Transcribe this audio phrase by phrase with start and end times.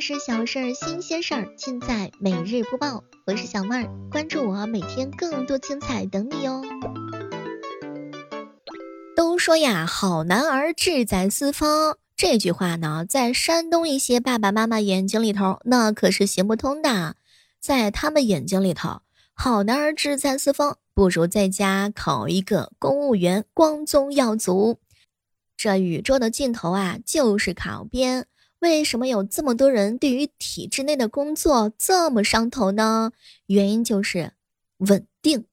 [0.00, 3.04] 事小事儿、新鲜事儿，尽在每日播报。
[3.26, 6.62] 我是小妹儿，关注我，每天更多精彩等你哟。
[9.14, 17.16] 都说呀，好男儿志在四方，这句话呢，在山东一些爸爸妈妈眼睛里头，那可是行不通的。
[17.60, 19.02] 在他们眼睛里头，
[19.34, 24.78] 好男儿志在四方，不如在家考一个公务员，光宗耀祖。
[25.58, 28.26] 这宇宙的尽头啊，就是考编。
[28.60, 33.10] 为什么有这么多人对于体制内的工作这么上头呢？
[33.46, 34.32] 原因就是
[34.78, 35.46] 稳定。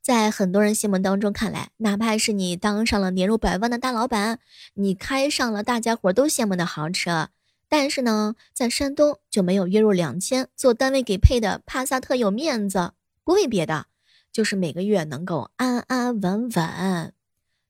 [0.00, 4.38] 在很多人心目当中看来，哪怕是你当上了年入百万的大老板，
[4.74, 7.28] 你开上了大家伙都羡慕的豪车，
[7.68, 12.92] 但是呢，在山东就没有月入两千、做单位给配的帕萨特有面子。
[13.22, 13.88] 不为别的，
[14.32, 17.12] 就是每个月能够安安稳稳。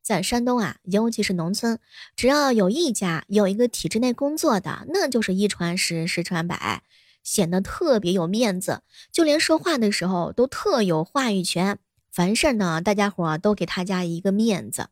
[0.08, 1.78] 在山东啊，尤其是农村，
[2.16, 6.82] 只要有一家有一个体制内工作的，那就是一传十，十传百，
[7.22, 8.80] 显得特别有面子。
[9.12, 11.78] 就连说话的时候都特有话语权。
[12.10, 14.88] 凡事呢，大家伙都给他家一个面子。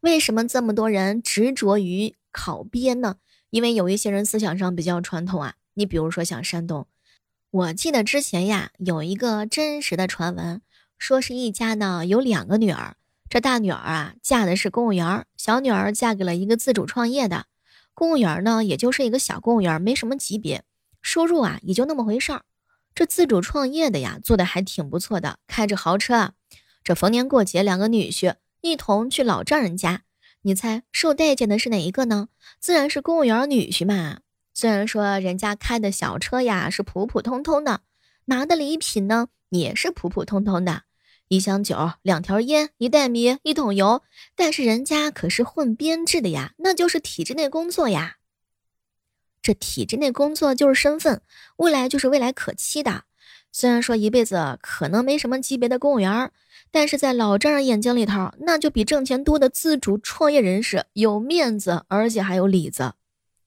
[0.00, 3.16] 为什么这么多人执着于考编呢？
[3.48, 5.54] 因为有一些人思想上比较传统啊。
[5.72, 6.86] 你比如说像山东，
[7.50, 10.60] 我记得之前呀，有一个真实的传闻，
[10.98, 12.96] 说是一家呢有两个女儿。
[13.30, 17.46] 这大女儿啊，嫁的是公务员小女儿嫁给了一个自主创业的
[17.94, 20.64] 公务员呢，也就是一个小公务员，没什么级别，
[21.00, 22.42] 收入啊也就那么回事儿。
[22.92, 26.32] 这自主创业的呀，做的还挺不错的，开着豪车啊。
[26.82, 30.02] 这逢年过节，两个女婿一同去老丈人家，
[30.42, 32.30] 你猜受待见的是哪一个呢？
[32.58, 34.18] 自然是公务员女婿嘛。
[34.52, 37.82] 虽然说人家开的小车呀是普普通通的，
[38.24, 40.82] 拿的礼品呢也是普普通通的。
[41.30, 44.02] 一箱酒，两条烟，一袋米，一桶油，
[44.34, 48.16] 但是人家可是混编制的呀，那就是体制内工作呀。
[49.40, 51.22] 这体制内工作就是身份，
[51.58, 53.04] 未来就是未来可期的。
[53.52, 56.32] 虽然说一辈子可能没什么级别的公务员，
[56.72, 62.94] 但是在老丈人眼睛里头，那就比挣钱多的自主创业人士有面子，而且还有里子。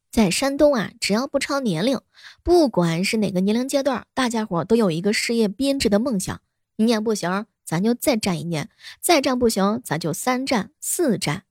[0.10, 2.00] 在山东啊，只要不超年龄，
[2.44, 6.40] 不管是哪个年龄阶段，大家伙都有一个事业编制的梦想。
[6.78, 7.46] 你也不行。
[7.64, 8.70] 咱就再战一年，
[9.00, 11.44] 再战不行，咱就三战四战。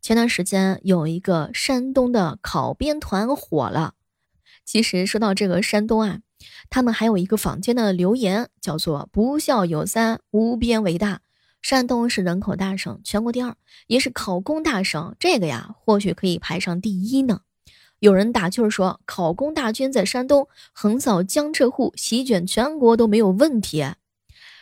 [0.00, 3.94] 前段时间有一个山东的考编团火了。
[4.64, 6.20] 其实说到这个山东啊，
[6.70, 11.20] 他们还有一个坊间的留言，叫做“不孝有三，无边为大”。
[11.62, 13.56] 山东是人口大省，全国第二，
[13.88, 15.16] 也是考公大省。
[15.18, 17.40] 这个呀，或许可以排上第一呢。
[17.98, 23.84] 有人打趣说，考公大军在山东横扫江浙沪，席卷全国都没有问题。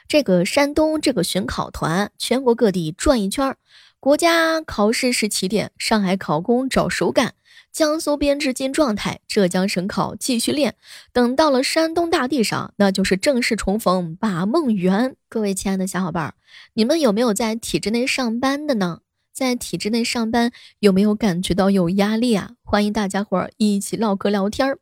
[0.06, 3.56] 这个山东这个巡考团全国各地转一圈儿，
[3.98, 7.34] 国家考试是起点，上海考公找手感，
[7.72, 10.76] 江苏编制进状态，浙江省考继续练，
[11.12, 15.16] 等到了山东大地上，那就是正式重逢把梦圆。
[15.28, 16.34] 各位亲爱的小伙伴儿，
[16.74, 19.00] 你们有没有在体制内上班的呢？
[19.32, 22.52] 在体制内上班有没有感觉到有压力啊？
[22.62, 24.78] 欢迎大家伙儿一起唠嗑聊天儿。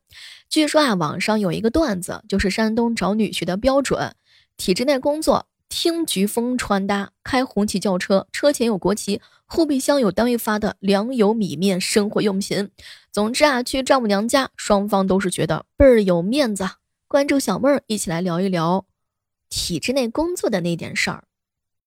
[0.50, 4.14] 据说啊，网上有一个段子，就是山东找女婿的标准。
[4.64, 12.70] 体制内工作，听局风穿搭，开红旗轿车，车前有国旗，后备箱有单位发的粮油米面生活用品。
[13.10, 16.64] 总之啊，去丈母娘家，双方都是觉得倍儿有面子。
[17.08, 18.86] 关注小妹儿，一起来聊一聊
[19.48, 21.24] 体制内工作的那点事儿。